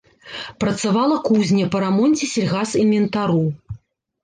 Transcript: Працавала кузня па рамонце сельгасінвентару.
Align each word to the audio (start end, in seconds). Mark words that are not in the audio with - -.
Працавала 0.63 1.17
кузня 1.27 1.69
па 1.77 1.83
рамонце 1.85 2.23
сельгасінвентару. 2.33 3.41